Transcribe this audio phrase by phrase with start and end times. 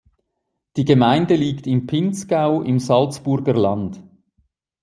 [0.77, 4.01] Die Gemeinde liegt im Pinzgau im Salzburger Land.